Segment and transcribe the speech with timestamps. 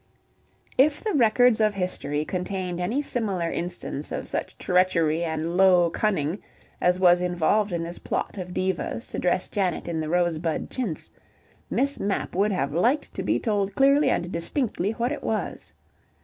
[0.79, 6.39] If the records of history contained any similar instance of such treachery and low cunning
[6.81, 11.11] as was involved in this plot of Diva's to dress Janet in the rosebud chintz,
[11.69, 15.71] Miss Mapp would have liked to be told clearly and distinctly what it was.